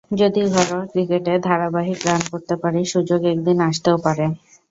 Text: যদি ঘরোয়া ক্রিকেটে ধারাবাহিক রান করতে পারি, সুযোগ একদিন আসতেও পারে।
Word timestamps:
যদি 0.11 0.41
ঘরোয়া 0.53 0.85
ক্রিকেটে 0.91 1.33
ধারাবাহিক 1.47 1.99
রান 2.05 2.21
করতে 2.31 2.55
পারি, 2.61 2.81
সুযোগ 2.93 3.21
একদিন 3.33 3.57
আসতেও 3.69 3.97
পারে। 4.05 4.25